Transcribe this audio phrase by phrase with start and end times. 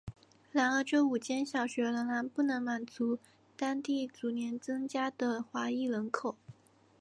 [0.51, 3.19] 然而这五间小学仍然不能满足
[3.55, 6.35] 当地逐年增加的华裔人口。